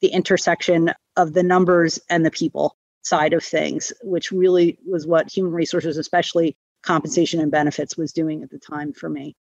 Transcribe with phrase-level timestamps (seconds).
[0.00, 5.30] the intersection of the numbers and the people side of things, which really was what
[5.30, 9.34] human resources, especially compensation and benefits, was doing at the time for me.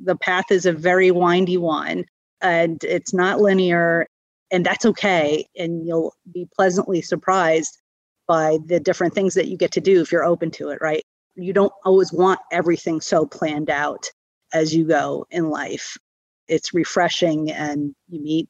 [0.00, 2.04] The path is a very windy one
[2.40, 4.06] and it's not linear,
[4.50, 5.46] and that's okay.
[5.56, 7.78] And you'll be pleasantly surprised
[8.26, 11.02] by the different things that you get to do if you're open to it, right?
[11.36, 14.10] You don't always want everything so planned out
[14.52, 15.96] as you go in life.
[16.48, 18.48] It's refreshing and you meet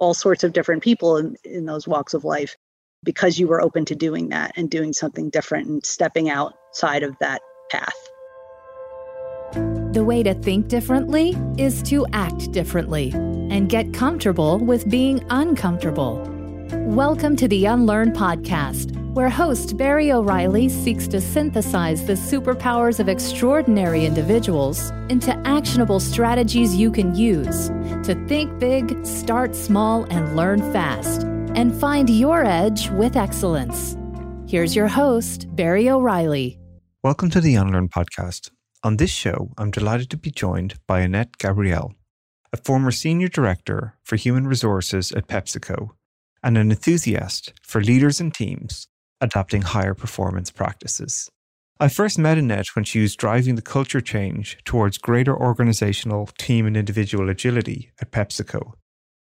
[0.00, 2.56] all sorts of different people in, in those walks of life
[3.04, 7.14] because you were open to doing that and doing something different and stepping outside of
[7.20, 7.40] that
[7.70, 7.94] path.
[9.92, 16.26] The way to think differently is to act differently and get comfortable with being uncomfortable.
[16.72, 23.08] Welcome to the Unlearn Podcast, where host Barry O'Reilly seeks to synthesize the superpowers of
[23.08, 27.68] extraordinary individuals into actionable strategies you can use
[28.06, 31.22] to think big, start small, and learn fast,
[31.56, 33.96] and find your edge with excellence.
[34.46, 36.60] Here's your host, Barry O'Reilly.
[37.02, 38.50] Welcome to the Unlearn Podcast.
[38.84, 41.94] On this show, I'm delighted to be joined by Annette Gabriel,
[42.52, 45.90] a former senior director for human resources at PepsiCo
[46.44, 48.86] and an enthusiast for leaders and teams
[49.20, 51.30] adopting higher performance practices.
[51.78, 56.66] I first met Annette when she was driving the culture change towards greater organizational, team,
[56.66, 58.74] and individual agility at PepsiCo.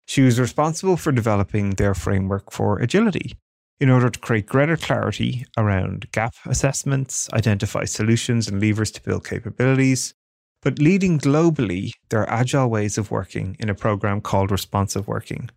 [0.07, 3.37] She was responsible for developing their framework for agility
[3.81, 9.25] in order to create greater clarity around gap assessments, identify solutions and levers to build
[9.25, 10.15] capabilities,
[10.62, 15.51] but leading globally their agile ways of working in a program called Responsive Working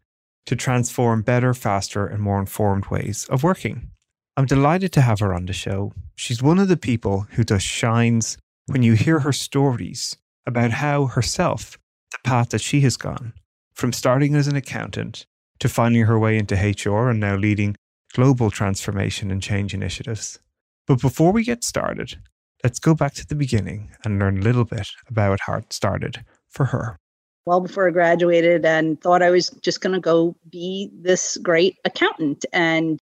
[0.45, 3.89] to transform better, faster, and more informed ways of working.
[4.37, 5.91] I'm delighted to have her on the show.
[6.15, 8.37] She's one of the people who just shines
[8.67, 10.15] when you hear her stories
[10.45, 11.77] about how herself,
[12.11, 13.33] the path that she has gone,
[13.73, 15.25] from starting as an accountant
[15.59, 17.75] to finding her way into HR and now leading
[18.13, 20.39] global transformation and change initiatives.
[20.87, 22.17] But before we get started,
[22.63, 26.23] let's go back to the beginning and learn a little bit about how it started
[26.49, 26.97] for her.
[27.45, 31.77] Well, before I graduated, and thought I was just going to go be this great
[31.85, 32.45] accountant.
[32.53, 32.99] And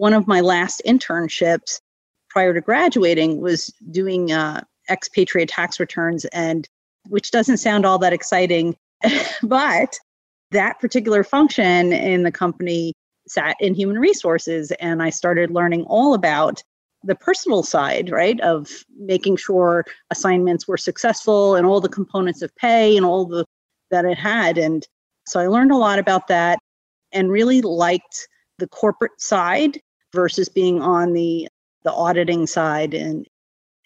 [0.00, 1.78] one of my last internships
[2.30, 6.66] prior to graduating was doing uh, expatriate tax returns, and
[7.10, 8.74] which doesn't sound all that exciting,
[9.42, 9.98] but
[10.52, 12.94] that particular function in the company
[13.28, 16.62] sat in human resources and I started learning all about
[17.04, 22.56] the personal side, right, of making sure assignments were successful and all the components of
[22.56, 23.44] pay and all the
[23.90, 24.56] that it had.
[24.56, 24.86] And
[25.26, 26.58] so I learned a lot about that
[27.12, 28.26] and really liked
[28.58, 29.78] the corporate side
[30.12, 31.48] versus being on the
[31.82, 33.26] the auditing side and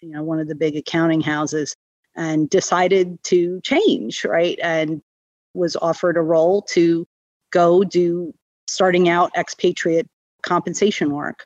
[0.01, 1.75] you know one of the big accounting houses
[2.15, 4.57] and decided to change, right?
[4.61, 5.01] And
[5.53, 7.05] was offered a role to
[7.51, 8.33] go do
[8.67, 10.07] starting out expatriate
[10.41, 11.45] compensation work,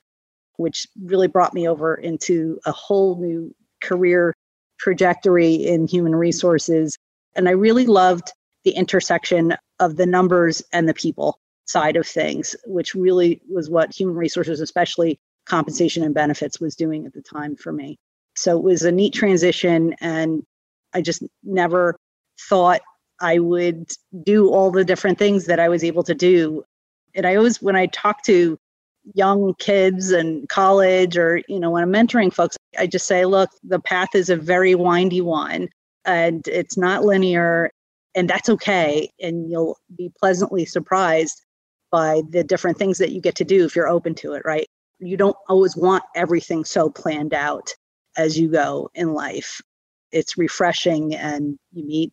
[0.57, 4.33] which really brought me over into a whole new career
[4.79, 6.97] trajectory in human resources.
[7.35, 8.31] And I really loved
[8.63, 11.39] the intersection of the numbers and the people
[11.69, 17.05] side of things, which really was what human resources, especially compensation and benefits, was doing
[17.05, 17.97] at the time for me.
[18.35, 20.43] So it was a neat transition, and
[20.93, 21.95] I just never
[22.49, 22.81] thought
[23.21, 23.91] I would
[24.23, 26.63] do all the different things that I was able to do
[27.15, 28.57] and I always, when I talk to
[29.13, 33.49] young kids and college or, you know, when I'm mentoring folks, I just say, look,
[33.63, 35.69] the path is a very windy one
[36.05, 37.71] and it's not linear
[38.15, 39.09] and that's okay.
[39.19, 41.41] And you'll be pleasantly surprised
[41.91, 44.67] by the different things that you get to do if you're open to it, right?
[44.99, 47.73] You don't always want everything so planned out
[48.17, 49.61] as you go in life.
[50.11, 52.11] It's refreshing and you meet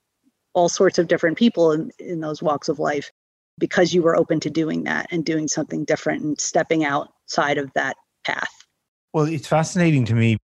[0.54, 3.10] all sorts of different people in, in those walks of life
[3.58, 7.72] because you were open to doing that and doing something different and stepping outside of
[7.74, 8.50] that path.
[9.12, 10.36] Well, it's fascinating to me.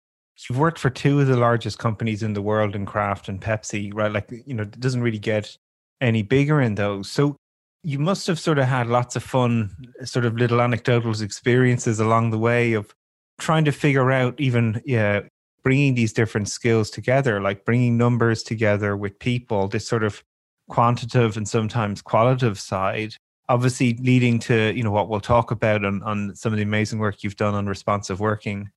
[0.49, 3.91] You've worked for two of the largest companies in the world in Kraft and Pepsi,
[3.93, 4.11] right?
[4.11, 5.55] Like, you know, it doesn't really get
[5.99, 7.11] any bigger in those.
[7.11, 7.35] So
[7.83, 12.31] you must have sort of had lots of fun, sort of little anecdotal experiences along
[12.31, 12.93] the way of
[13.39, 15.21] trying to figure out even, yeah,
[15.63, 20.23] bringing these different skills together, like bringing numbers together with people, this sort of
[20.69, 23.15] quantitative and sometimes qualitative side
[23.51, 26.99] obviously leading to you know what we'll talk about on, on some of the amazing
[26.99, 28.69] work you've done on responsive working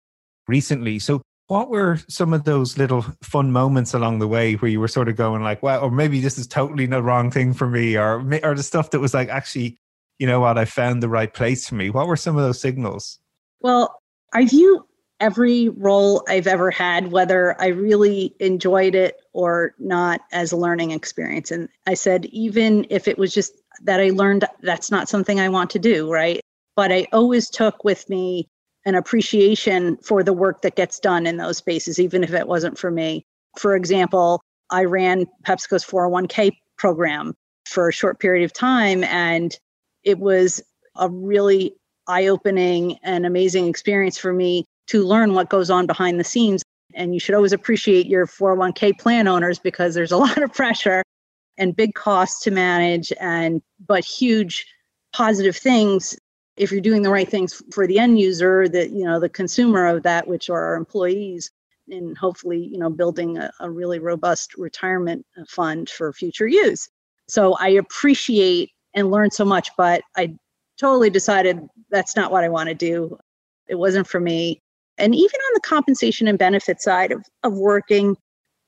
[0.48, 0.98] recently.
[0.98, 4.88] So what were some of those little fun moments along the way where you were
[4.88, 7.96] sort of going like well or maybe this is totally the wrong thing for me
[7.96, 9.78] or or the stuff that was like actually
[10.18, 12.60] you know what i found the right place for me what were some of those
[12.60, 13.18] signals
[13.60, 14.00] well
[14.32, 14.86] i view
[15.20, 20.90] every role I've ever had, whether I really enjoyed it or not, as a learning
[20.90, 21.50] experience.
[21.50, 25.48] And I said, even if it was just that I learned that's not something I
[25.48, 26.40] want to do, right?
[26.76, 28.48] But I always took with me
[28.84, 32.78] an appreciation for the work that gets done in those spaces, even if it wasn't
[32.78, 33.24] for me.
[33.58, 37.34] For example, I ran PepsiCo's 401k program
[37.66, 39.56] for a short period of time, and
[40.02, 40.62] it was
[40.96, 41.74] a really
[42.08, 46.62] eye opening and amazing experience for me to learn what goes on behind the scenes.
[46.94, 51.02] And you should always appreciate your 401k plan owners because there's a lot of pressure
[51.56, 54.66] and big costs to manage and but huge
[55.12, 56.16] positive things
[56.56, 59.86] if you're doing the right things for the end user that you know the consumer
[59.86, 61.50] of that which are our employees
[61.88, 66.88] and hopefully you know building a, a really robust retirement uh, fund for future use.
[67.28, 70.34] So i appreciate and learn so much but i
[70.78, 71.60] totally decided
[71.90, 73.18] that's not what i want to do.
[73.66, 74.60] It wasn't for me.
[74.98, 78.16] And even on the compensation and benefit side of, of working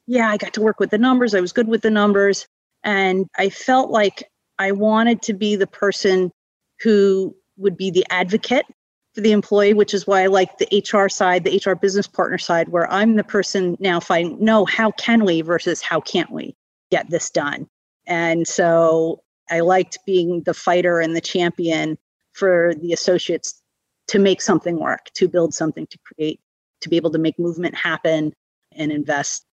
[0.06, 1.34] yeah i got to work with the numbers.
[1.34, 2.46] I was good with the numbers.
[2.82, 4.24] And i felt like
[4.58, 6.32] i wanted to be the person
[6.80, 8.66] who would be the advocate
[9.14, 12.38] for the employee, which is why I like the HR side, the HR business partner
[12.38, 16.54] side, where I'm the person now finding, no, how can we versus how can't we
[16.90, 17.66] get this done?
[18.06, 21.98] And so I liked being the fighter and the champion
[22.32, 23.62] for the associates
[24.08, 26.40] to make something work, to build something, to create,
[26.82, 28.32] to be able to make movement happen
[28.72, 29.44] and invest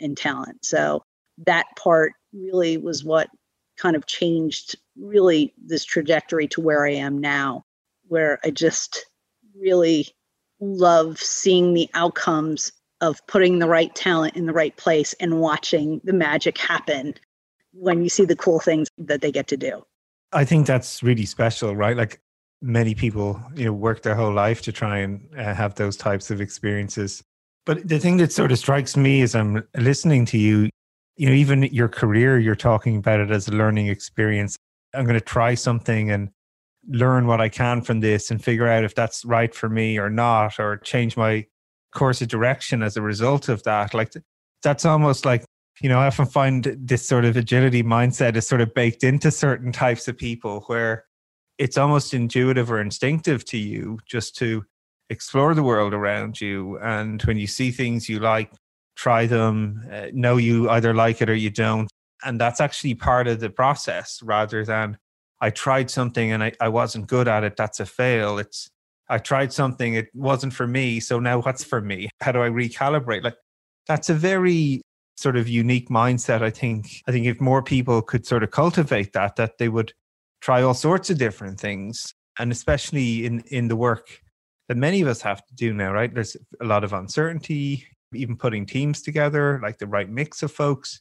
[0.00, 0.64] in talent.
[0.64, 1.04] So
[1.46, 3.28] that part really was what
[3.78, 7.64] kind of changed really this trajectory to where I am now,
[8.08, 9.06] where I just
[9.58, 10.08] really
[10.60, 16.00] love seeing the outcomes of putting the right talent in the right place and watching
[16.04, 17.14] the magic happen
[17.72, 19.82] when you see the cool things that they get to do.
[20.32, 21.96] I think that's really special, right?
[21.96, 22.20] Like
[22.62, 26.30] many people, you know, work their whole life to try and uh, have those types
[26.30, 27.22] of experiences.
[27.66, 30.70] But the thing that sort of strikes me as I'm listening to you,
[31.16, 34.56] you know, even your career, you're talking about it as a learning experience.
[34.94, 36.30] I'm going to try something and
[36.88, 40.10] learn what I can from this and figure out if that's right for me or
[40.10, 41.46] not, or change my
[41.94, 43.94] course of direction as a result of that.
[43.94, 44.12] Like
[44.62, 45.44] that's almost like,
[45.80, 49.30] you know, I often find this sort of agility mindset is sort of baked into
[49.30, 51.04] certain types of people where
[51.58, 54.64] it's almost intuitive or instinctive to you just to
[55.10, 56.78] explore the world around you.
[56.78, 58.50] And when you see things you like,
[58.96, 61.88] try them, uh, know you either like it or you don't.
[62.24, 64.98] And that's actually part of the process rather than
[65.40, 67.56] I tried something and I, I wasn't good at it.
[67.56, 68.38] That's a fail.
[68.38, 68.68] It's
[69.08, 71.00] I tried something, it wasn't for me.
[71.00, 72.08] So now what's for me?
[72.20, 73.24] How do I recalibrate?
[73.24, 73.36] Like
[73.86, 74.80] that's a very
[75.16, 76.42] sort of unique mindset.
[76.42, 79.92] I think I think if more people could sort of cultivate that, that they would
[80.40, 82.14] try all sorts of different things.
[82.38, 84.20] And especially in in the work
[84.68, 86.12] that many of us have to do now, right?
[86.14, 91.00] There's a lot of uncertainty even putting teams together, like the right mix of folks.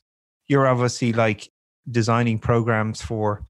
[0.52, 1.50] You're obviously like
[1.90, 3.42] designing programs for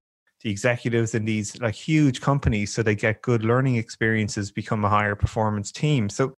[0.44, 4.89] the executives in these like huge companies so they get good learning experiences, become a
[4.89, 6.09] higher performance team.
[6.09, 6.36] So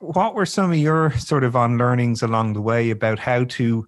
[0.00, 3.86] what were some of your sort of on learnings along the way about how to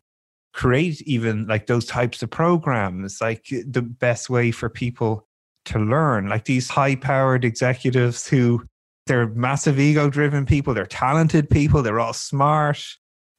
[0.55, 5.27] create even like those types of programs, like the best way for people
[5.67, 8.65] to learn, like these high powered executives who
[9.07, 12.83] they're massive ego driven people, they're talented people, they're all smart.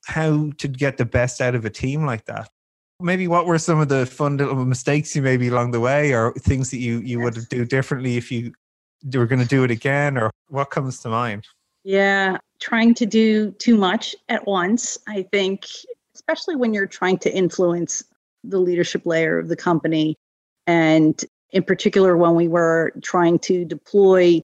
[0.05, 2.47] How to get the best out of a team like that?
[3.01, 6.33] Maybe what were some of the fun little mistakes you maybe along the way or
[6.33, 8.53] things that you, you would do differently if you
[9.13, 11.45] were going to do it again or what comes to mind?
[11.83, 14.97] Yeah, trying to do too much at once.
[15.07, 15.65] I think,
[16.15, 18.03] especially when you're trying to influence
[18.43, 20.15] the leadership layer of the company.
[20.65, 24.41] And in particular, when we were trying to deploy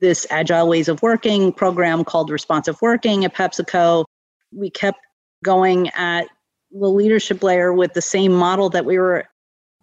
[0.00, 4.04] this agile ways of working program called responsive working at PepsiCo.
[4.52, 4.98] We kept
[5.42, 6.26] going at
[6.74, 9.24] the leadership layer with the same model that we were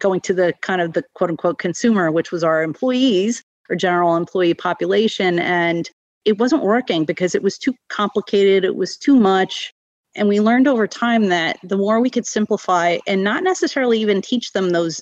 [0.00, 4.16] going to the kind of the quote unquote consumer, which was our employees or general
[4.16, 5.38] employee population.
[5.38, 5.88] And
[6.24, 9.72] it wasn't working because it was too complicated, it was too much.
[10.14, 14.20] And we learned over time that the more we could simplify and not necessarily even
[14.20, 15.00] teach them those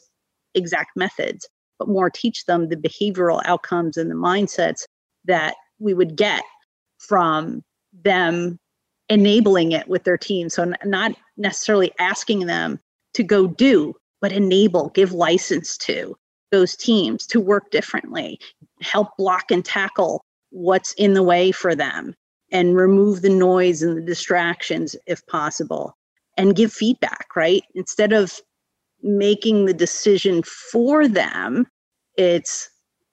[0.54, 4.85] exact methods, but more teach them the behavioral outcomes and the mindsets
[5.25, 6.44] that we would get
[6.99, 7.62] from
[8.04, 8.59] them
[9.11, 10.49] enabling it with their team.
[10.49, 12.81] So, not necessarily asking them
[13.14, 16.17] to go do, but enable, give license to
[16.50, 18.40] those teams to work differently,
[18.81, 22.14] help block and tackle what's in the way for them,
[22.50, 25.97] and remove the noise and the distractions if possible,
[26.37, 27.62] and give feedback, right?
[27.75, 28.40] Instead of
[29.02, 31.67] making the decision for them,
[32.17, 32.71] it's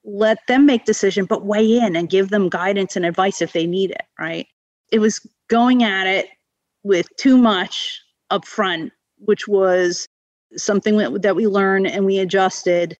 [0.07, 3.67] let them make decision but weigh in and give them guidance and advice if they
[3.67, 4.47] need it right
[4.91, 6.27] it was going at it
[6.83, 10.07] with too much up front which was
[10.55, 12.97] something that we learned and we adjusted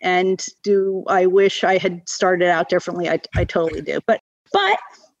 [0.00, 3.08] And do I wish I had started out differently?
[3.08, 4.00] I, I totally do.
[4.06, 4.20] But
[4.52, 4.78] but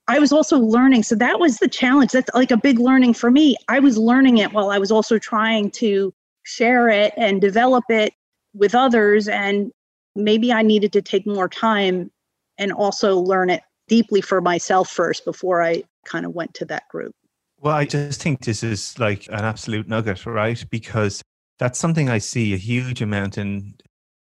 [0.08, 1.02] I was also learning.
[1.02, 2.12] So that was the challenge.
[2.12, 3.56] That's like a big learning for me.
[3.68, 6.14] I was learning it while I was also trying to
[6.44, 8.12] share it and develop it
[8.54, 9.28] with others.
[9.28, 9.72] And
[10.14, 12.10] maybe I needed to take more time
[12.58, 16.88] and also learn it deeply for myself first before I kind of went to that
[16.88, 17.14] group.
[17.60, 20.62] Well, I just think this is like an absolute nugget, right?
[20.70, 21.22] Because
[21.58, 23.74] that's something I see a huge amount in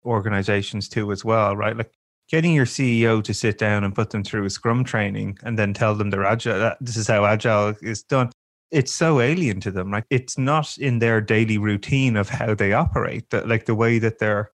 [0.05, 1.77] organizations too, as well, right?
[1.77, 1.91] Like
[2.29, 5.73] getting your CEO to sit down and put them through a scrum training and then
[5.73, 8.31] tell them they're agile, that this is how agile is done.
[8.71, 9.91] It's so alien to them.
[9.91, 13.99] Like it's not in their daily routine of how they operate, that like the way
[13.99, 14.49] that their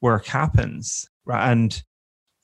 [0.00, 1.06] work happens.
[1.24, 1.52] Right?
[1.52, 1.82] And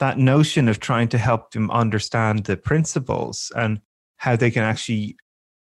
[0.04, 3.80] that notion of trying to help them understand the principles and
[4.18, 5.16] how they can actually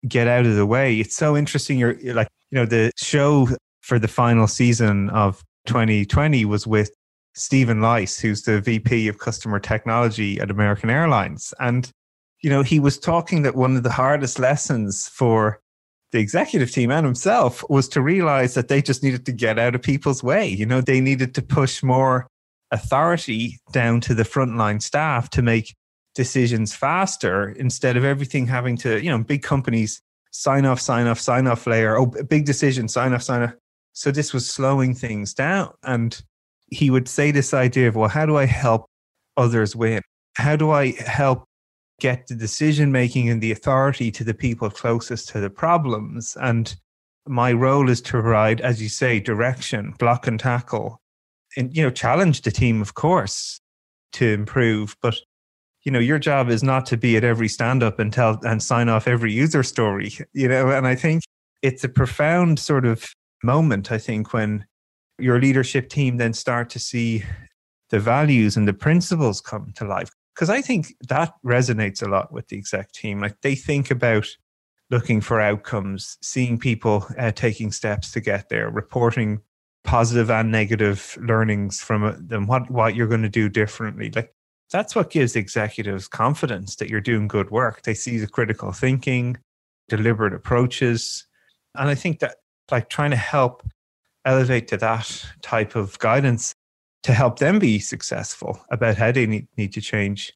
[0.06, 1.00] get out of the way.
[1.00, 1.78] It's so interesting.
[1.78, 3.48] You're, like, you know, the show
[3.80, 6.90] for the final season of 2020 was with
[7.34, 11.54] Stephen Lice, who's the VP of customer technology at American Airlines.
[11.58, 11.90] And,
[12.42, 15.60] you know, he was talking that one of the hardest lessons for
[16.12, 19.74] the executive team and himself was to realize that they just needed to get out
[19.74, 20.46] of people's way.
[20.46, 22.28] You know, they needed to push more
[22.70, 25.74] authority down to the frontline staff to make
[26.14, 30.00] decisions faster instead of everything having to, you know, big companies
[30.32, 31.96] sign off, sign off, sign off layer.
[31.98, 33.54] Oh, big decision, sign off, sign off.
[33.92, 35.72] So this was slowing things down.
[35.82, 36.20] And
[36.70, 38.86] he would say this idea of, well, how do I help
[39.36, 40.02] others win?
[40.34, 41.44] How do I help
[42.00, 46.36] get the decision making and the authority to the people closest to the problems?
[46.40, 46.74] And
[47.26, 51.00] my role is to provide, as you say, direction, block and tackle,
[51.56, 53.60] and you know, challenge the team, of course,
[54.12, 54.96] to improve.
[55.02, 55.16] But
[55.84, 58.62] you know, your job is not to be at every stand up and tell and
[58.62, 60.12] sign off every user story.
[60.32, 61.22] You know, and I think
[61.62, 63.06] it's a profound sort of
[63.42, 63.90] moment.
[63.90, 64.66] I think when
[65.18, 67.24] your leadership team then start to see
[67.90, 70.10] the values and the principles come to life.
[70.34, 73.20] Because I think that resonates a lot with the exec team.
[73.20, 74.26] Like they think about
[74.90, 79.40] looking for outcomes, seeing people uh, taking steps to get there, reporting
[79.86, 84.10] positive and negative learnings from uh, them, what, what you're going to do differently.
[84.14, 84.34] Like
[84.70, 87.82] that's what gives executives confidence that you're doing good work.
[87.82, 89.38] They see the critical thinking,
[89.88, 91.26] deliberate approaches.
[91.76, 92.36] And I think that
[92.70, 93.62] like trying to help
[94.24, 96.52] elevate to that type of guidance
[97.04, 100.32] to help them be successful about how they need, need to change,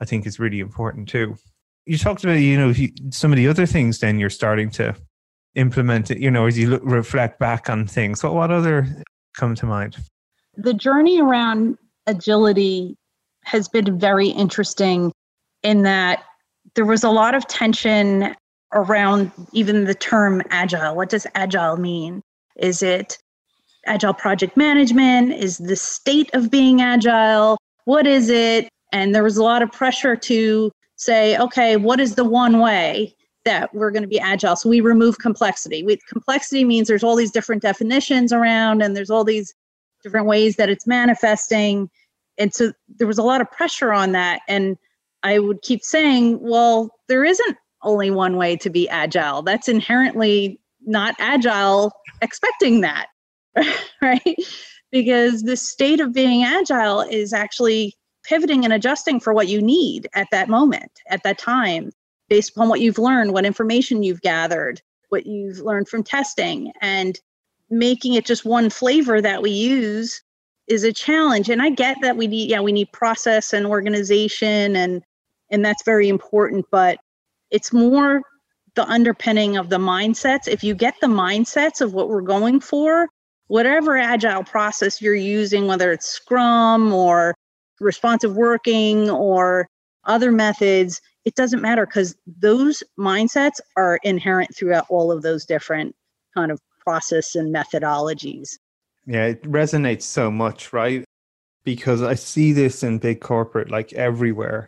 [0.00, 1.36] I think is really important too.
[1.84, 2.72] You talked about, you know,
[3.10, 4.94] some of the other things then you're starting to
[5.54, 8.22] implement it, you know, as you look, reflect back on things.
[8.22, 8.86] What, what other
[9.36, 9.96] come to mind?
[10.56, 12.96] The journey around agility
[13.44, 15.12] has been very interesting
[15.62, 16.24] in that
[16.74, 18.34] there was a lot of tension
[18.72, 20.96] around even the term agile.
[20.96, 22.22] What does agile mean?
[22.56, 23.18] Is it
[23.86, 25.32] agile project management?
[25.32, 27.58] Is the state of being agile?
[27.84, 28.68] What is it?
[28.92, 33.14] And there was a lot of pressure to say, okay, what is the one way
[33.44, 34.56] that we're going to be agile?
[34.56, 35.82] So we remove complexity.
[35.82, 39.54] We, complexity means there's all these different definitions around and there's all these
[40.02, 41.90] different ways that it's manifesting.
[42.38, 44.40] And so there was a lot of pressure on that.
[44.48, 44.76] And
[45.22, 49.42] I would keep saying, well, there isn't only one way to be agile.
[49.42, 53.06] That's inherently not agile expecting that.
[54.02, 54.36] right?
[54.90, 57.94] Because the state of being agile is actually
[58.24, 61.90] pivoting and adjusting for what you need at that moment, at that time,
[62.32, 67.20] based upon what you've learned, what information you've gathered, what you've learned from testing, and
[67.68, 70.22] making it just one flavor that we use
[70.66, 71.50] is a challenge.
[71.50, 75.02] And I get that we need, yeah, we need process and organization, and
[75.50, 76.64] and that's very important.
[76.70, 77.00] But
[77.50, 78.22] it's more
[78.76, 80.48] the underpinning of the mindsets.
[80.48, 83.08] If you get the mindsets of what we're going for,
[83.48, 87.34] whatever agile process you're using, whether it's Scrum or
[87.78, 89.68] responsive working or
[90.04, 95.94] other methods, it doesn't matter because those mindsets are inherent throughout all of those different
[96.34, 98.50] kind of process and methodologies.
[99.06, 101.04] Yeah, it resonates so much, right?
[101.64, 104.66] Because I see this in big corporate, like everywhere.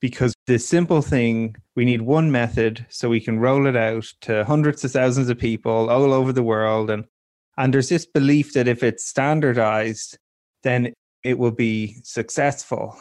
[0.00, 4.44] Because the simple thing, we need one method so we can roll it out to
[4.44, 6.90] hundreds of thousands of people all over the world.
[6.90, 7.04] And
[7.56, 10.18] and there's this belief that if it's standardized,
[10.62, 10.92] then
[11.24, 12.96] it will be successful.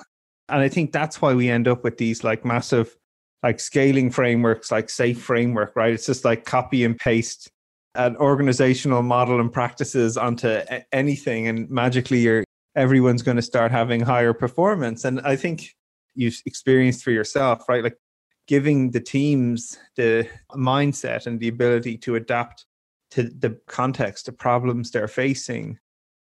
[0.50, 2.96] And I think that's why we end up with these like massive
[3.44, 5.94] like scaling frameworks like SAFe framework, right?
[5.94, 7.50] It's just like copy and paste
[7.94, 10.62] an organizational model and practices onto
[10.92, 12.44] anything and magically you're
[12.76, 15.06] everyone's going to start having higher performance.
[15.06, 15.70] And I think
[16.14, 17.84] you've experienced for yourself, right?
[17.84, 17.98] Like
[18.48, 22.66] giving the teams the mindset and the ability to adapt
[23.12, 25.80] to the context, the problems they're facing.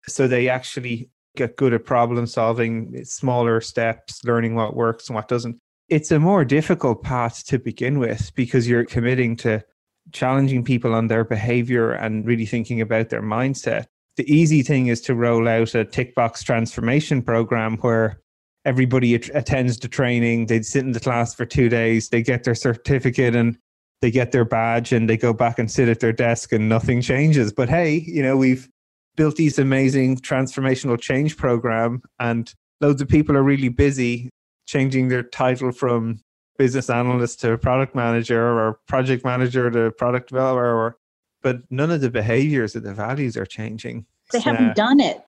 [0.09, 5.29] So they actually get good at problem solving, smaller steps, learning what works and what
[5.29, 5.59] doesn't.
[5.89, 9.65] It's a more difficult path to begin with because you're committing to
[10.13, 13.87] challenging people on their behavior and really thinking about their mindset.
[14.17, 18.21] The easy thing is to roll out a tick box transformation program where
[18.65, 22.55] everybody attends the training, they sit in the class for two days, they get their
[22.55, 23.57] certificate and
[24.01, 27.01] they get their badge and they go back and sit at their desk and nothing
[27.01, 27.53] changes.
[27.53, 28.69] But hey, you know, we've
[29.17, 34.31] built these amazing transformational change program and loads of people are really busy
[34.67, 36.21] changing their title from
[36.59, 40.97] business analyst to product manager or project manager to product developer or
[41.43, 44.05] but none of the behaviors or the values are changing.
[44.31, 45.23] They haven't done it.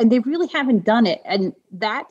[0.00, 1.22] And they really haven't done it.
[1.24, 2.10] And that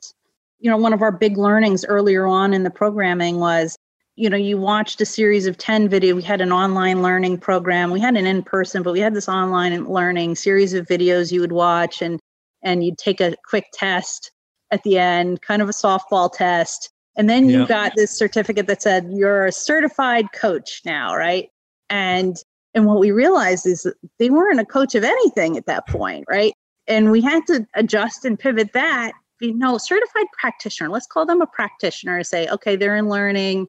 [0.60, 3.78] you know one of our big learnings earlier on in the programming was
[4.22, 7.92] you know you watched a series of 10 video we had an online learning program
[7.92, 11.42] we had an in person but we had this online learning series of videos you
[11.42, 12.20] would watch and
[12.62, 14.32] and you'd take a quick test
[14.70, 18.82] at the end kind of a softball test and then you got this certificate that
[18.82, 21.50] said you're a certified coach now, right?
[21.90, 22.38] And
[22.74, 23.86] and what we realized is
[24.18, 26.54] they weren't a coach of anything at that point, right?
[26.88, 29.12] And we had to adjust and pivot that.
[29.42, 30.90] You know, certified practitioner.
[30.90, 33.68] Let's call them a practitioner and say, okay, they're in learning.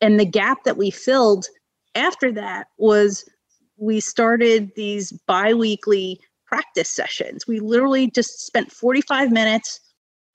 [0.00, 1.46] And the gap that we filled
[1.94, 3.24] after that was
[3.76, 7.46] we started these biweekly practice sessions.
[7.46, 9.80] We literally just spent 45 minutes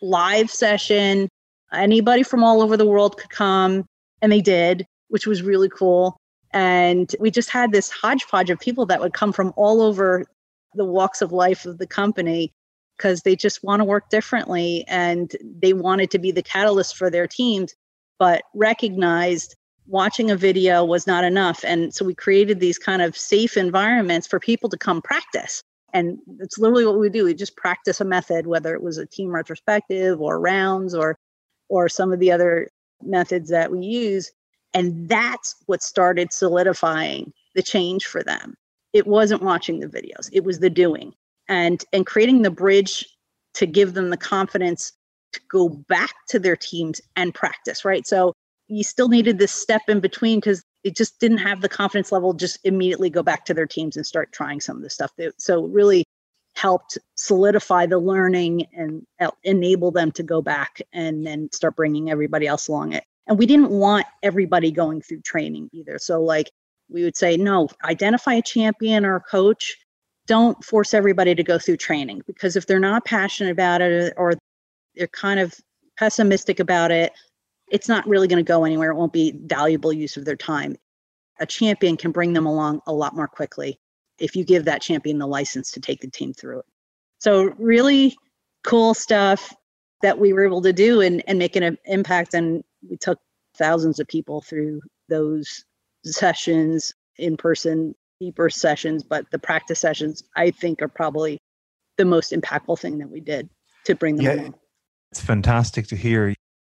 [0.02, 1.30] live session
[1.72, 3.86] Anybody from all over the world could come,
[4.22, 6.18] and they did, which was really cool.
[6.52, 10.26] And we just had this hodgepodge of people that would come from all over
[10.74, 12.52] the walks of life of the company
[12.98, 17.10] because they just want to work differently and they wanted to be the catalyst for
[17.10, 17.74] their teams,
[18.20, 19.56] but recognized
[19.88, 21.64] watching a video was not enough.
[21.66, 25.64] And so we created these kind of safe environments for people to come practice.
[25.94, 27.26] And it's literally what we do.
[27.26, 31.18] We just practice a method, whether it was a team retrospective or rounds or
[31.70, 32.68] or some of the other
[33.02, 34.32] methods that we use.
[34.74, 38.56] And that's what started solidifying the change for them.
[38.94, 41.14] It wasn't watching the videos, it was the doing
[41.48, 43.06] and and creating the bridge
[43.56, 44.94] to give them the confidence
[45.34, 48.06] to go back to their teams and practice, right?
[48.06, 48.34] So
[48.68, 52.34] you still needed this step in between because it just didn't have the confidence level
[52.34, 55.12] just immediately go back to their teams and start trying some of the stuff.
[55.38, 56.06] So really
[56.56, 59.06] helped solidify the learning and
[59.44, 63.04] enable them to go back and then start bringing everybody else along it.
[63.28, 66.00] And we didn't want everybody going through training either.
[66.00, 66.50] So, like,
[66.90, 69.78] we would say, no, identify a champion or a coach.
[70.26, 74.34] Don't force everybody to go through training because if they're not passionate about it or
[75.00, 75.56] they're kind of
[75.98, 77.14] pessimistic about it,
[77.72, 78.92] it's not really going to go anywhere.
[78.92, 80.76] It won't be valuable use of their time.
[81.40, 83.80] A champion can bring them along a lot more quickly
[84.20, 86.66] if you give that champion the license to take the team through it.
[87.20, 88.18] So really
[88.64, 89.54] cool stuff
[90.02, 92.34] that we were able to do and, and make an impact.
[92.34, 93.20] And we took
[93.58, 95.64] thousands of people through those
[96.04, 101.40] sessions in person, deeper sessions, but the practice sessions I think are probably
[101.98, 103.50] the most impactful thing that we did
[103.86, 104.56] to bring them yeah, along.
[105.12, 106.34] It's fantastic to hear.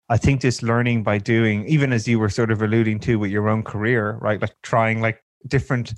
[0.09, 3.31] I think this learning by doing, even as you were sort of alluding to with
[3.31, 4.41] your own career, right?
[4.41, 5.93] Like trying like different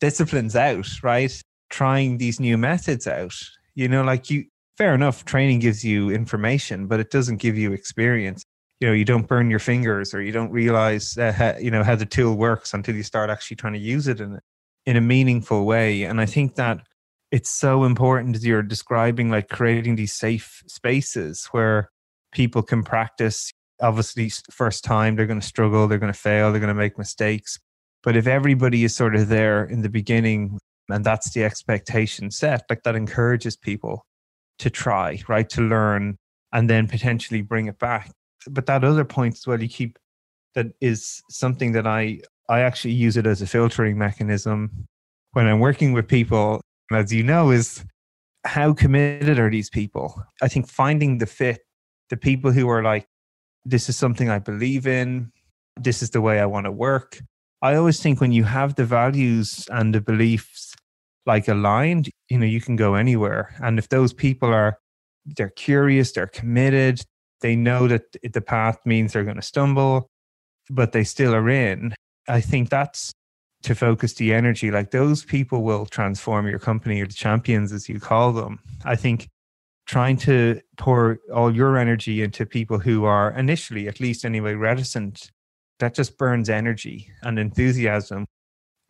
[0.00, 1.42] disciplines out, right?
[1.70, 3.34] Trying these new methods out.
[3.74, 4.44] You know, like you,
[4.76, 8.44] fair enough, training gives you information, but it doesn't give you experience.
[8.80, 11.82] You know, you don't burn your fingers or you don't realize, uh, how, you know,
[11.82, 14.38] how the tool works until you start actually trying to use it in,
[14.86, 16.04] in a meaningful way.
[16.04, 16.80] And I think that
[17.30, 21.90] it's so important as you're describing, like creating these safe spaces where
[22.32, 23.52] people can practice.
[23.80, 26.98] Obviously, first time they're going to struggle, they're going to fail, they're going to make
[26.98, 27.58] mistakes,
[28.02, 32.64] but if everybody is sort of there in the beginning and that's the expectation set,
[32.70, 34.04] like that encourages people
[34.58, 35.48] to try, right?
[35.50, 36.16] To learn
[36.52, 38.10] and then potentially bring it back.
[38.48, 39.98] But that other point as well, you keep
[40.54, 44.86] that is something that I I actually use it as a filtering mechanism
[45.32, 47.84] when I'm working with people, as you know, is
[48.44, 50.22] how committed are these people?
[50.42, 51.60] I think finding the fit,
[52.10, 53.06] the people who are like,
[53.64, 55.32] this is something I believe in,
[55.76, 57.20] this is the way I want to work,
[57.60, 60.74] I always think when you have the values and the beliefs
[61.26, 63.54] like aligned, you know, you can go anywhere.
[63.60, 64.78] And if those people are,
[65.26, 67.00] they're curious, they're committed,
[67.40, 70.08] they know that the path means they're going to stumble,
[70.70, 71.94] but they still are in.
[72.28, 73.12] I think that's
[73.62, 74.70] to focus the energy.
[74.70, 78.60] Like those people will transform your company or the champions, as you call them.
[78.84, 79.28] I think
[79.86, 85.30] trying to pour all your energy into people who are initially, at least anyway, reticent
[85.78, 88.26] that just burns energy and enthusiasm.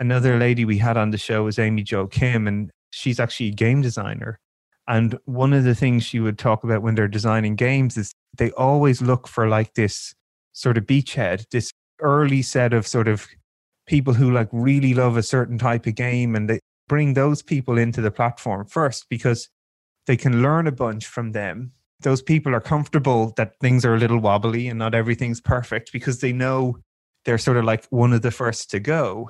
[0.01, 3.53] Another lady we had on the show was Amy Jo Kim, and she's actually a
[3.53, 4.39] game designer.
[4.87, 8.51] And one of the things she would talk about when they're designing games is they
[8.53, 10.15] always look for like this
[10.53, 13.27] sort of beachhead, this early set of sort of
[13.89, 17.77] people who like really love a certain type of game and they bring those people
[17.77, 19.49] into the platform first because
[20.07, 21.73] they can learn a bunch from them.
[22.01, 26.21] Those people are comfortable that things are a little wobbly and not everything's perfect because
[26.21, 26.79] they know
[27.25, 29.29] they're sort of like one of the first to go.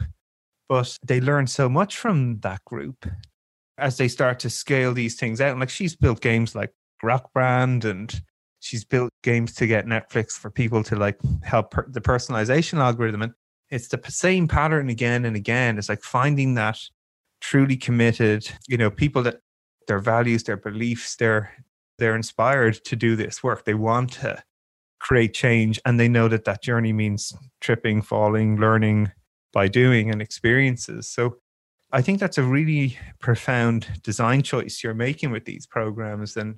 [0.68, 3.06] But they learn so much from that group
[3.78, 5.52] as they start to scale these things out.
[5.52, 8.22] And like she's built games like Rock Band and
[8.60, 13.22] she's built games to get Netflix for people to like help per- the personalization algorithm.
[13.22, 13.32] And
[13.70, 15.78] it's the same pattern again and again.
[15.78, 16.78] It's like finding that
[17.40, 19.40] truly committed, you know, people that
[19.87, 21.52] their values, their beliefs, they're
[21.98, 23.64] they're inspired to do this work.
[23.64, 24.42] They want to
[25.00, 29.11] create change and they know that that journey means tripping, falling, learning
[29.52, 31.09] by doing and experiences.
[31.09, 31.37] So
[31.90, 36.37] I think that's a really profound design choice you're making with these programs.
[36.37, 36.57] And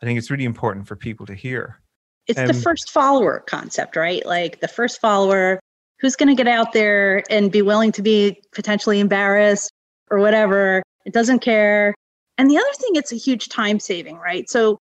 [0.00, 1.80] I think it's really important for people to hear.
[2.26, 4.24] It's um, the first follower concept, right?
[4.24, 5.60] Like the first follower
[6.00, 9.70] who's going to get out there and be willing to be potentially embarrassed
[10.10, 10.82] or whatever.
[11.04, 11.94] It doesn't care.
[12.36, 14.48] And the other thing, it's a huge time saving, right?
[14.48, 14.78] So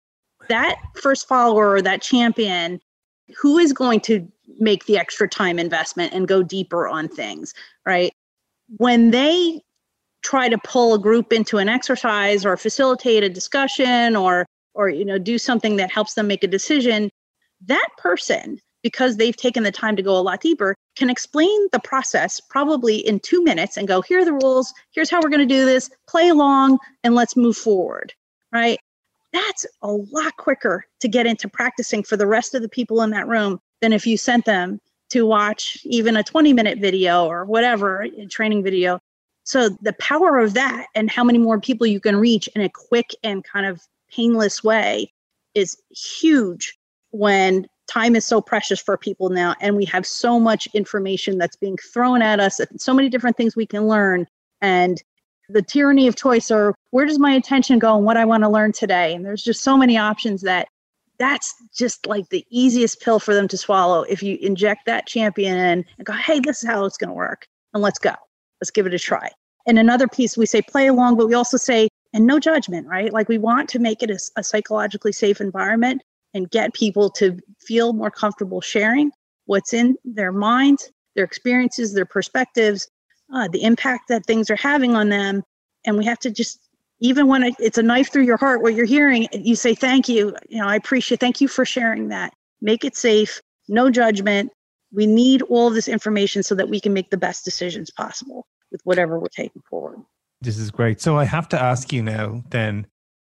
[0.47, 2.79] that first follower or that champion,
[3.37, 4.27] who is going to
[4.59, 7.53] make the extra time investment and go deeper on things,
[7.85, 8.13] right?
[8.77, 9.61] When they
[10.21, 15.03] try to pull a group into an exercise or facilitate a discussion or or you
[15.03, 17.09] know do something that helps them make a decision
[17.65, 21.79] that person because they've taken the time to go a lot deeper can explain the
[21.79, 24.73] process probably in 2 minutes and go here are the rules.
[24.91, 25.89] Here's how we're going to do this.
[26.07, 28.13] Play along and let's move forward.
[28.51, 28.79] Right?
[29.33, 33.11] That's a lot quicker to get into practicing for the rest of the people in
[33.11, 37.45] that room than if you sent them to watch even a 20 minute video or
[37.45, 38.99] whatever training video.
[39.43, 42.69] So the power of that and how many more people you can reach in a
[42.69, 45.11] quick and kind of painless way
[45.53, 46.77] is huge
[47.11, 51.55] when time is so precious for people now and we have so much information that's
[51.55, 54.25] being thrown at us so many different things we can learn
[54.61, 55.01] and
[55.49, 58.49] the tyranny of choice or where does my attention go and what I want to
[58.49, 60.67] learn today and there's just so many options that
[61.19, 65.57] that's just like the easiest pill for them to swallow if you inject that champion
[65.57, 68.13] in and go hey this is how it's going to work and let's go
[68.61, 69.29] let's give it a try.
[69.67, 73.11] And another piece, we say play along, but we also say, and no judgment, right?
[73.11, 76.01] Like we want to make it a, a psychologically safe environment
[76.33, 79.11] and get people to feel more comfortable sharing
[79.45, 82.87] what's in their minds, their experiences, their perspectives,
[83.33, 85.43] uh, the impact that things are having on them.
[85.85, 86.59] And we have to just,
[86.99, 90.35] even when it's a knife through your heart, what you're hearing, you say, thank you.
[90.47, 92.33] You know, I appreciate, thank you for sharing that.
[92.61, 94.51] Make it safe, no judgment.
[94.93, 98.81] We need all this information so that we can make the best decisions possible with
[98.83, 99.99] whatever we're taking forward.
[100.41, 101.01] This is great.
[101.01, 102.87] So I have to ask you now then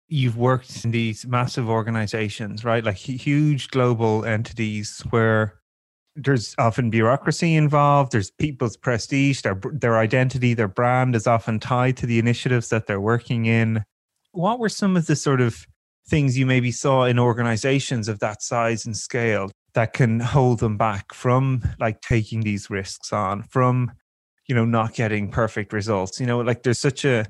[0.09, 2.83] you've worked in these massive organizations, right?
[2.83, 5.59] Like huge global entities where
[6.15, 11.95] there's often bureaucracy involved, there's people's prestige, their their identity, their brand is often tied
[11.97, 13.83] to the initiatives that they're working in.
[14.31, 15.65] What were some of the sort of
[16.07, 20.75] things you maybe saw in organizations of that size and scale that can hold them
[20.75, 23.91] back from like taking these risks on, from
[24.47, 27.27] you know not getting perfect results you know like there's such a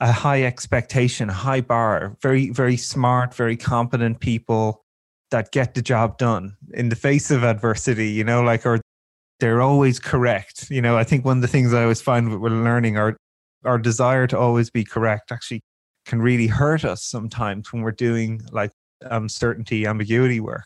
[0.00, 4.84] a high expectation high bar very very smart very competent people
[5.30, 8.80] that get the job done in the face of adversity you know like or
[9.40, 12.52] they're always correct you know i think one of the things i always find with
[12.52, 13.16] learning our
[13.64, 15.60] our desire to always be correct actually
[16.06, 18.70] can really hurt us sometimes when we're doing like
[19.02, 20.64] uncertainty ambiguity work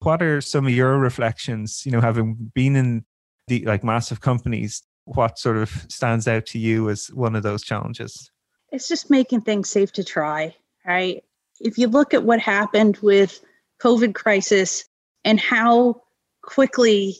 [0.00, 3.04] what are some of your reflections you know having been in
[3.46, 7.62] the like massive companies what sort of stands out to you as one of those
[7.62, 8.30] challenges?
[8.72, 10.56] It's just making things safe to try,
[10.86, 11.22] right?
[11.60, 13.40] If you look at what happened with
[13.80, 14.84] COVID crisis
[15.24, 16.02] and how
[16.42, 17.18] quickly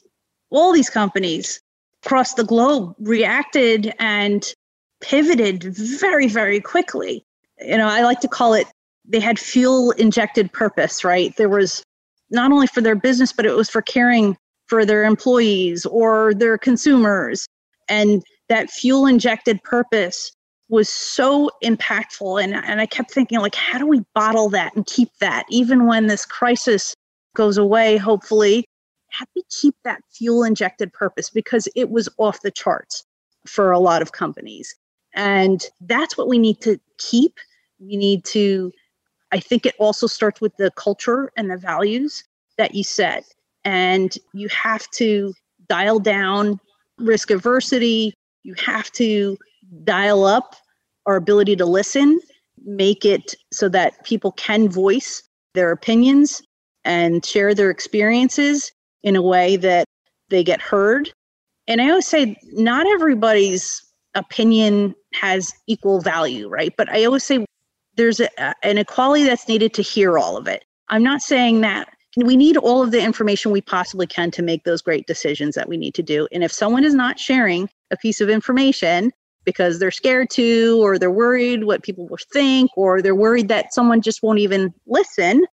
[0.51, 1.61] all these companies
[2.05, 4.53] across the globe reacted and
[5.01, 7.25] pivoted very, very quickly.
[7.61, 8.67] You know, I like to call it
[9.05, 11.37] they had fuel injected purpose, right?
[11.37, 11.83] There was
[12.31, 14.37] not only for their business, but it was for caring
[14.67, 17.47] for their employees or their consumers
[17.88, 20.33] and that fuel injected purpose
[20.68, 24.87] was so impactful and, and i kept thinking like how do we bottle that and
[24.87, 25.44] keep that?
[25.51, 26.94] Even when this crisis
[27.35, 28.64] goes away hopefully
[29.11, 31.29] how do we keep that fuel injected purpose?
[31.29, 33.05] Because it was off the charts
[33.46, 34.75] for a lot of companies.
[35.14, 37.38] And that's what we need to keep.
[37.79, 38.72] We need to
[39.33, 42.25] i think it also starts with the culture and the values
[42.59, 43.25] that you set.
[43.64, 45.35] And you have to
[45.68, 46.59] dial down
[46.98, 48.12] risk aversity.
[48.42, 49.37] You have to
[49.85, 50.57] dial up
[51.07, 52.21] our ability to listen.
[52.65, 55.23] make it so that people can voice
[55.55, 56.43] their opinions
[56.85, 59.85] and share their experiences in a way that
[60.29, 61.11] they get heard.
[61.67, 63.83] And I always say, not everybody's
[64.15, 66.73] opinion has equal value, right?
[66.77, 67.45] But I always say
[67.97, 70.65] there's a, an equality that's needed to hear all of it.
[70.89, 74.65] I'm not saying that we need all of the information we possibly can to make
[74.65, 76.29] those great decisions that we need to do.
[76.33, 79.13] And if someone is not sharing a piece of information
[79.45, 83.75] because they're scared to, or they're worried what people will think, or they're worried that
[83.75, 85.45] someone just won't even listen,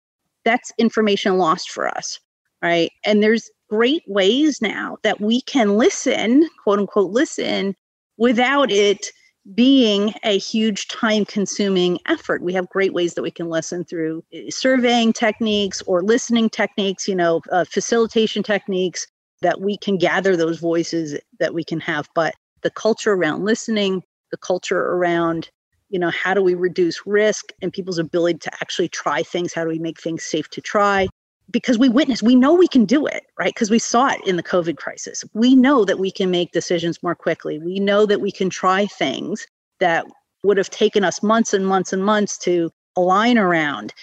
[0.46, 2.20] that's information lost for us,
[2.62, 2.92] right?
[3.06, 7.76] And there's great ways now that we can listen, quote unquote, listen
[8.18, 9.08] without it
[9.56, 12.44] being a huge time consuming effort.
[12.44, 17.08] We have great ways that we can listen through eh, surveying techniques or listening techniques,
[17.08, 19.08] you know, uh, facilitation techniques
[19.42, 22.08] that we can gather those voices that we can have.
[22.14, 25.50] But the culture around listening, the culture around,
[25.90, 29.54] you know, how do we reduce risk and people's ability to actually try things?
[29.54, 31.08] How do we make things safe to try?
[31.52, 33.54] because we witness, we know we can do it, right?
[33.54, 35.24] Because we saw it in the COVID crisis.
[35.34, 37.60] We know that we can make decisions more quickly.
[37.60, 39.48] We know that we can try things
[39.80, 40.06] that
[40.44, 43.94] would have taken us months and months and months to align around.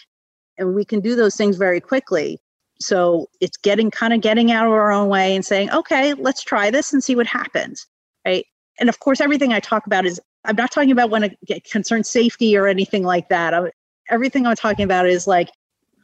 [0.59, 2.39] And we can do those things very quickly.
[2.81, 6.43] So it's getting kind of getting out of our own way and saying, okay, let's
[6.43, 7.87] try this and see what happens,
[8.27, 8.45] right?
[8.79, 12.11] And of course, everything I talk about is I'm not talking about when it concerns
[12.11, 13.55] safety or anything like that.
[13.55, 13.71] I,
[14.11, 15.49] everything I'm talking about is like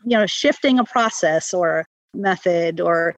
[0.04, 3.14] you know shifting a process or method or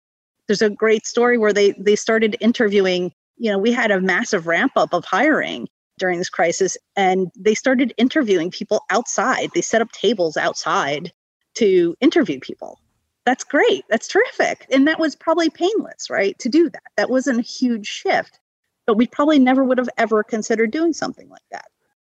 [0.47, 4.47] there's a great story where they they started interviewing you know we had a massive
[4.47, 5.67] ramp up of hiring
[5.99, 9.51] during this crisis and they started interviewing people outside.
[9.55, 11.13] They set up tables outside
[11.55, 12.81] to interview people.
[13.25, 13.85] That's great.
[13.89, 14.67] That's terrific.
[14.71, 16.83] And that was probably painless right to do that.
[16.97, 18.41] That wasn't a huge shift
[18.87, 21.67] but we probably never would have ever considered doing something like that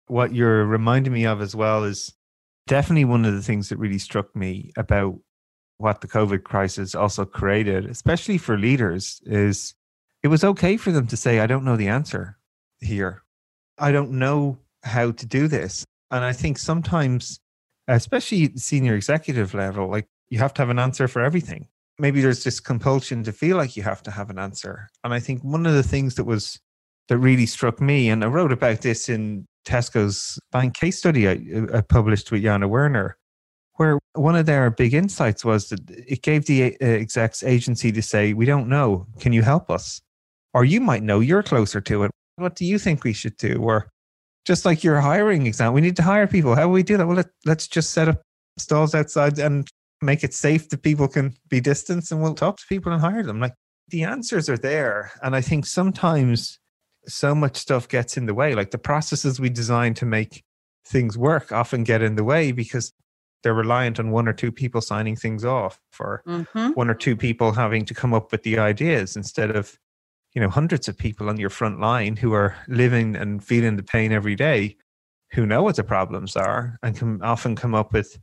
[0.08, 2.14] what you're reminding me of as well is
[2.68, 5.20] definitely one of the things that really struck me about
[5.78, 9.74] what the COVID crisis also created, especially for leaders, is
[10.24, 12.38] it was okay for them to say, I don't know the answer
[12.80, 13.24] here.
[13.78, 15.86] I don't know how to do this.
[16.12, 17.40] And I think sometimes,
[17.88, 21.68] especially senior executive level, like you have to have an answer for everything.
[21.98, 24.90] Maybe there's this compulsion to feel like you have to have an answer.
[25.04, 26.60] And I think one of the things that was
[27.08, 31.40] that really struck me, and I wrote about this in Tesco's bank case study I,
[31.74, 33.18] I published with Jana Werner,
[33.76, 38.02] where one of their big insights was that it gave the uh, execs agency to
[38.02, 39.08] say, We don't know.
[39.20, 40.02] Can you help us?
[40.54, 42.12] Or you might know, you're closer to it.
[42.38, 43.62] What do you think we should do?
[43.62, 43.90] Or
[44.46, 46.56] just like your hiring example, we need to hire people.
[46.56, 47.06] How do we do that?
[47.06, 48.22] Well, let, let's just set up
[48.58, 49.68] stalls outside and
[50.02, 53.24] make it safe that people can be distanced and we'll talk to people and hire
[53.24, 53.40] them.
[53.40, 53.54] Like
[53.90, 55.12] the answers are there.
[55.24, 56.60] And I think sometimes
[57.08, 58.56] so much stuff gets in the way.
[58.56, 60.44] Like the processes we design to make
[60.86, 62.94] things work often get in the way because
[63.44, 66.70] they're reliant on one or two people signing things off or mm-hmm.
[66.70, 69.78] one or two people having to come up with the ideas instead of
[70.34, 73.84] you know hundreds of people on your front line who are living and feeling the
[73.84, 74.76] pain every day
[75.32, 78.18] who know what the problems are and can often come up with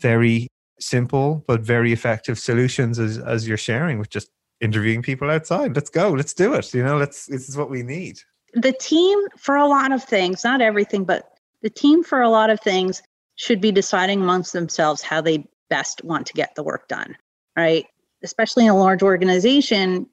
[0.00, 0.48] very
[0.80, 4.28] simple but very effective solutions as, as you're sharing with just
[4.60, 5.74] interviewing people outside.
[5.74, 6.10] Let's go.
[6.10, 6.72] Let's do it.
[6.74, 8.20] You know, let's this is what we need.
[8.54, 11.30] The team for a lot of things, not everything, but
[11.62, 13.02] the team for a lot of things
[13.36, 17.16] should be deciding amongst themselves how they best want to get the work done,
[17.56, 17.86] right?
[18.22, 20.06] Especially in a large organization,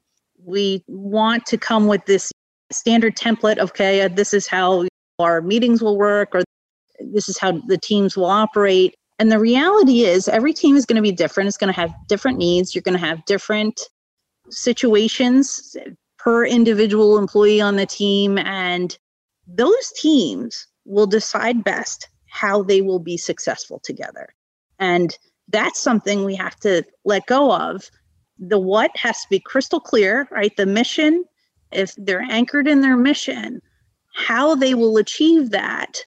[0.44, 2.30] we want to come with this
[2.70, 4.86] standard template okay, uh, this is how
[5.18, 6.42] our meetings will work, or
[7.00, 8.94] this is how the teams will operate.
[9.18, 11.48] And the reality is, every team is going to be different.
[11.48, 12.74] It's going to have different needs.
[12.74, 13.80] You're going to have different
[14.50, 15.76] situations
[16.18, 18.36] per individual employee on the team.
[18.38, 18.98] And
[19.46, 24.28] those teams will decide best how they will be successful together.
[24.78, 25.16] And
[25.48, 27.88] that's something we have to let go of.
[28.38, 30.54] The what has to be crystal clear, right?
[30.56, 31.24] The mission,
[31.72, 33.62] if they're anchored in their mission,
[34.14, 36.04] how they will achieve that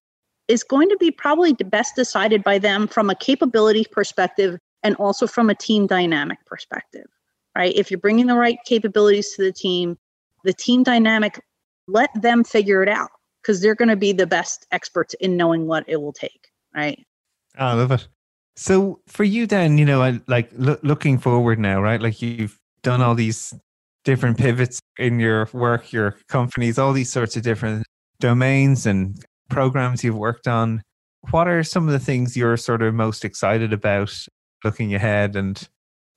[0.48, 5.28] is going to be probably best decided by them from a capability perspective and also
[5.28, 7.08] from a team dynamic perspective
[7.56, 7.74] right?
[7.76, 9.98] If you're bringing the right capabilities to the team,
[10.44, 11.42] the team dynamic,
[11.88, 13.10] let them figure it out
[13.42, 17.06] because they're going to be the best experts in knowing what it will take, right?
[17.58, 18.08] I love it.
[18.56, 22.02] So for you, then, you know, like lo- looking forward now, right?
[22.02, 23.54] Like you've done all these
[24.04, 27.86] different pivots in your work, your companies, all these sorts of different
[28.20, 30.82] domains and programs you've worked on.
[31.32, 34.14] What are some of the things you're sort of most excited about
[34.64, 35.68] looking ahead and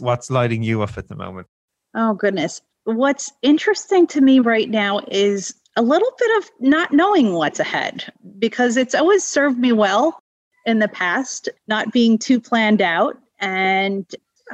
[0.03, 1.47] what's lighting you up at the moment?
[1.95, 2.61] Oh, goodness.
[2.85, 8.13] What's interesting to me right now is a little bit of not knowing what's ahead
[8.39, 10.21] because it's always served me well
[10.67, 13.17] in the past, not being too planned out.
[13.39, 14.05] And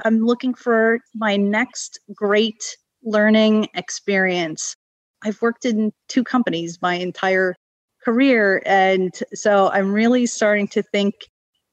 [0.04, 4.76] I'm looking for my next great learning experience.
[5.24, 7.56] I've worked in two companies my entire
[8.04, 8.62] career.
[8.66, 11.14] And so I'm really starting to think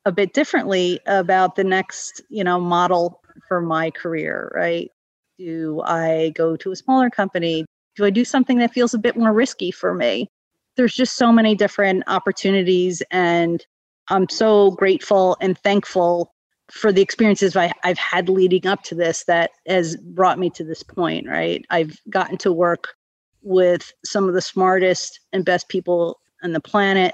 [0.06, 4.92] a bit differently about the next, you know, model for my career, right?
[5.38, 7.66] Do I go to a smaller company?
[7.96, 10.28] Do I do something that feels a bit more risky for me?
[10.76, 13.66] There's just so many different opportunities and
[14.10, 16.34] I'm so grateful and thankful
[16.72, 20.64] for the experiences I, have had leading up to this that has brought me to
[20.64, 21.64] this point, right?
[21.70, 22.96] I've gotten to work
[23.42, 27.14] with some of the smartest and best people on the planet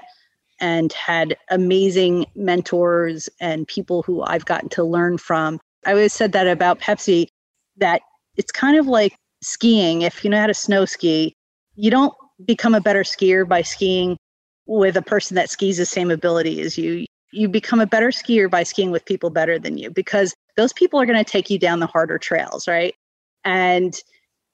[0.60, 5.60] and had amazing mentors and people who I've gotten to learn from.
[5.86, 7.26] I always said that about Pepsi
[7.76, 8.02] that
[8.36, 10.02] it's kind of like skiing.
[10.02, 11.34] If you know how to snow ski,
[11.74, 12.14] you don't
[12.44, 14.16] become a better skier by skiing
[14.66, 17.04] with a person that skis the same ability as you.
[17.32, 21.00] You become a better skier by skiing with people better than you because those people
[21.00, 22.94] are going to take you down the harder trails, right?
[23.44, 23.94] And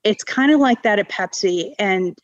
[0.03, 1.73] it's kind of like that at Pepsi.
[1.77, 2.17] And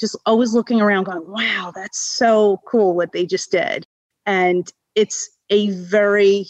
[0.00, 3.86] just always looking around going, wow, that's so cool what they just did.
[4.26, 6.46] And it's a very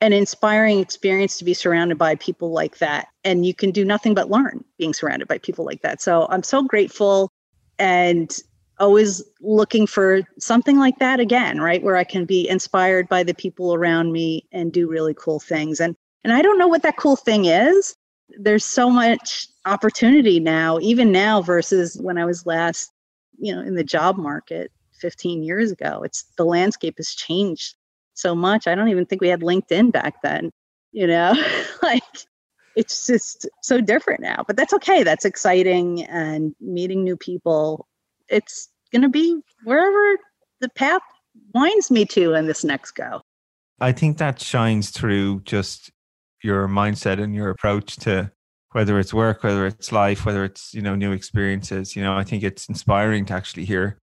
[0.00, 3.08] an inspiring experience to be surrounded by people like that.
[3.24, 6.02] And you can do nothing but learn being surrounded by people like that.
[6.02, 7.30] So I'm so grateful
[7.78, 8.36] and
[8.78, 11.82] always looking for something like that again, right?
[11.82, 15.80] Where I can be inspired by the people around me and do really cool things.
[15.80, 17.94] And and I don't know what that cool thing is.
[18.30, 22.90] There's so much opportunity now, even now versus when I was last,
[23.38, 26.02] you know, in the job market 15 years ago.
[26.02, 27.75] It's the landscape has changed
[28.16, 28.66] so much.
[28.66, 30.50] I don't even think we had LinkedIn back then,
[30.92, 31.34] you know,
[31.82, 32.02] like
[32.74, 35.02] it's just so different now, but that's okay.
[35.02, 37.86] That's exciting and meeting new people.
[38.28, 40.18] It's going to be wherever
[40.60, 41.02] the path
[41.54, 43.20] winds me to in this next go.
[43.80, 45.90] I think that shines through just
[46.42, 48.30] your mindset and your approach to
[48.72, 51.96] whether it's work, whether it's life, whether it's, you know, new experiences.
[51.96, 53.98] You know, I think it's inspiring to actually hear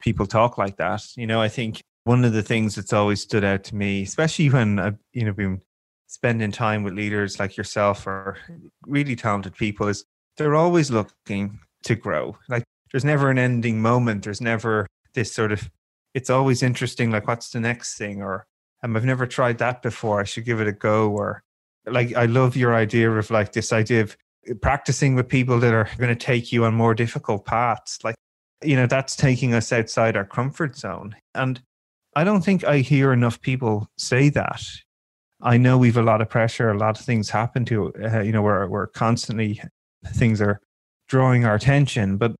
[0.00, 1.04] people talk like that.
[1.16, 4.48] You know, I think one of the things that's always stood out to me, especially
[4.48, 5.60] when I've you know been
[6.06, 8.38] spending time with leaders like yourself or
[8.86, 10.06] really talented people, is
[10.38, 12.38] they're always looking to grow.
[12.48, 14.24] Like there's never an ending moment.
[14.24, 15.70] There's never this sort of.
[16.14, 17.10] It's always interesting.
[17.10, 18.22] Like what's the next thing?
[18.22, 18.46] Or
[18.82, 20.18] um, I've never tried that before.
[20.18, 21.10] I should give it a go.
[21.10, 21.42] Or
[21.86, 24.16] like I love your idea of like this idea of
[24.62, 27.98] practicing with people that are going to take you on more difficult paths.
[28.02, 28.14] Like
[28.64, 31.60] you know that's taking us outside our comfort zone and
[32.18, 34.60] I don't think I hear enough people say that.
[35.40, 38.32] I know we've a lot of pressure, a lot of things happen to, uh, you
[38.32, 39.62] know, we're, we're constantly,
[40.04, 40.60] things are
[41.08, 42.34] drawing our attention, but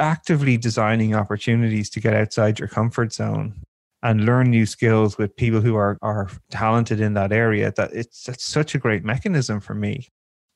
[0.00, 3.62] actively designing opportunities to get outside your comfort zone
[4.02, 8.28] and learn new skills with people who are, are talented in that area, that it's,
[8.28, 10.08] it's such a great mechanism for me.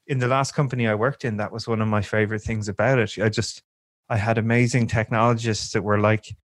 [0.08, 2.98] In the last company I worked in, that was one of my favorite things about
[2.98, 3.16] it.
[3.22, 3.62] I just,
[4.08, 6.34] I had amazing technologists that were like,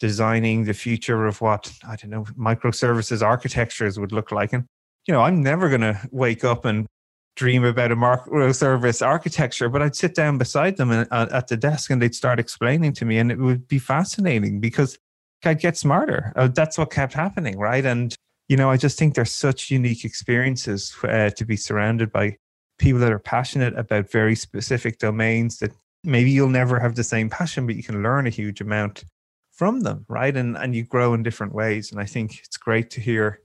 [0.00, 4.52] designing the future of what I don't know microservices architectures would look like.
[4.52, 4.64] And
[5.06, 6.86] you know, I'm never going to wake up and
[7.36, 12.00] dream about a microservice architecture, but I'd sit down beside them at the desk and
[12.00, 14.98] they'd start explaining to me, and it would be fascinating because
[15.44, 16.32] I'd get smarter.
[16.34, 17.84] Uh, that's what kept happening, right?
[17.84, 18.14] And
[18.48, 22.36] you know, I just think there's such unique experiences uh, to be surrounded by
[22.78, 25.72] people that are passionate about very specific domains that
[26.04, 29.04] maybe you'll never have the same passion, but you can learn a huge amount
[29.56, 30.36] from them, right?
[30.36, 31.90] And and you grow in different ways.
[31.90, 33.40] And I think it's great to hear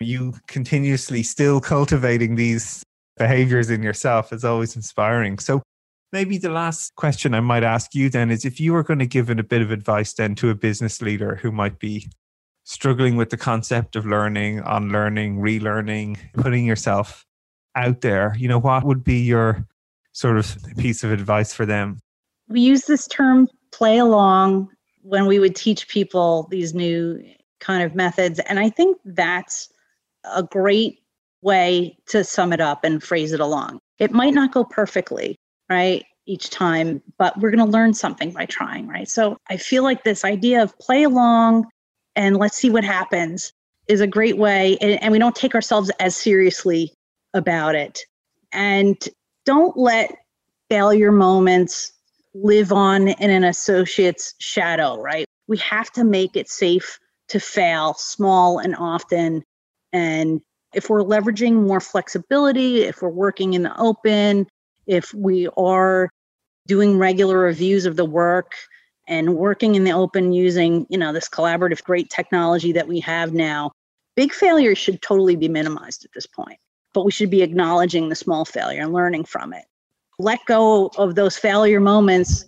[0.00, 2.82] you continuously still cultivating these
[3.16, 5.38] behaviors in yourself is always inspiring.
[5.38, 5.62] So
[6.12, 9.06] maybe the last question I might ask you then is if you were going to
[9.06, 12.08] give a bit of advice then to a business leader who might be
[12.64, 17.24] struggling with the concept of learning, unlearning, relearning, putting yourself
[17.76, 19.66] out there, you know, what would be your
[20.12, 21.98] sort of piece of advice for them?
[22.48, 24.70] We use this term play along
[25.04, 27.22] when we would teach people these new
[27.60, 28.40] kind of methods.
[28.40, 29.68] And I think that's
[30.24, 31.00] a great
[31.42, 33.80] way to sum it up and phrase it along.
[33.98, 35.36] It might not go perfectly,
[35.68, 36.04] right?
[36.26, 39.08] Each time, but we're going to learn something by trying, right?
[39.08, 41.66] So I feel like this idea of play along
[42.16, 43.52] and let's see what happens
[43.88, 44.78] is a great way.
[44.80, 46.94] And, and we don't take ourselves as seriously
[47.34, 48.00] about it.
[48.52, 48.96] And
[49.44, 50.16] don't let
[50.70, 51.92] failure moments
[52.34, 55.24] live on in an associate's shadow, right?
[55.46, 59.44] We have to make it safe to fail small and often.
[59.92, 60.40] And
[60.74, 64.46] if we're leveraging more flexibility, if we're working in the open,
[64.86, 66.10] if we are
[66.66, 68.52] doing regular reviews of the work
[69.06, 73.32] and working in the open using, you know, this collaborative great technology that we have
[73.32, 73.70] now,
[74.16, 76.58] big failures should totally be minimized at this point,
[76.92, 79.64] but we should be acknowledging the small failure and learning from it.
[80.18, 82.44] Let go of those failure moments.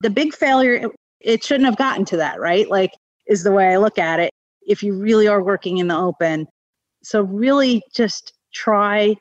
[0.00, 0.88] The big failure,
[1.20, 2.68] it shouldn't have gotten to that, right?
[2.68, 2.92] Like,
[3.26, 4.30] is the way I look at it.
[4.66, 6.46] If you really are working in the open.
[7.02, 9.16] So, really just try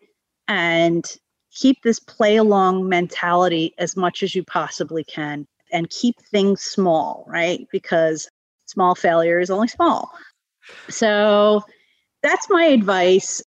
[0.47, 1.05] and
[1.51, 7.25] keep this play along mentality as much as you possibly can and keep things small,
[7.27, 7.67] right?
[7.71, 8.29] Because
[8.65, 10.11] small failure is only small.
[10.89, 11.63] So
[12.23, 13.41] that's my advice.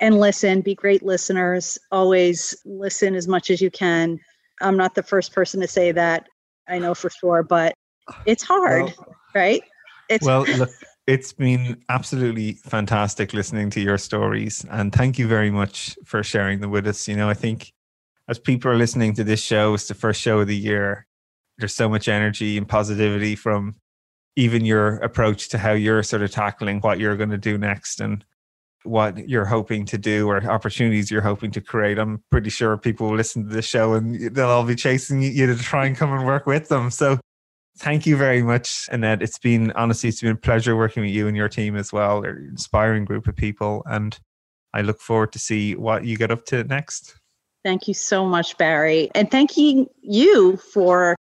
[0.00, 1.78] And listen, be great listeners.
[1.92, 4.18] Always listen as much as you can.
[4.60, 6.28] I'm not the first person to say that,
[6.68, 7.74] I know for sure, but
[8.26, 9.62] it's hard, well, right?
[10.08, 10.70] It's well, look,
[11.06, 14.64] it's been absolutely fantastic listening to your stories.
[14.70, 17.06] And thank you very much for sharing them with us.
[17.06, 17.72] You know, I think
[18.28, 21.06] as people are listening to this show, it's the first show of the year.
[21.58, 23.76] There's so much energy and positivity from
[24.36, 28.00] even your approach to how you're sort of tackling what you're going to do next
[28.00, 28.24] and
[28.84, 31.98] what you're hoping to do or opportunities you're hoping to create.
[31.98, 35.46] I'm pretty sure people will listen to this show and they'll all be chasing you
[35.46, 36.90] to try and come and work with them.
[36.90, 37.18] So
[37.78, 39.22] thank you very much, Annette.
[39.22, 42.20] It's been honestly, it's been a pleasure working with you and your team as well.
[42.20, 44.18] They're an inspiring group of people, and
[44.72, 47.16] I look forward to see what you get up to next.
[47.64, 51.16] Thank you so much, Barry, and thank you for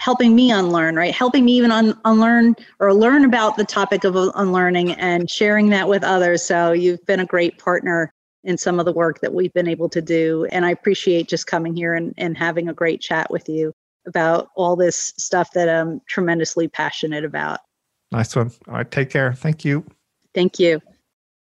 [0.00, 1.14] helping me unlearn, right?
[1.14, 5.86] Helping me even un- unlearn or learn about the topic of unlearning and sharing that
[5.86, 6.42] with others.
[6.42, 8.10] So you've been a great partner
[8.42, 10.46] in some of the work that we've been able to do.
[10.50, 13.74] And I appreciate just coming here and, and having a great chat with you
[14.06, 17.60] about all this stuff that I'm tremendously passionate about.
[18.10, 18.50] Nice one.
[18.68, 18.90] All right.
[18.90, 19.34] Take care.
[19.34, 19.84] Thank you.
[20.34, 20.80] Thank you.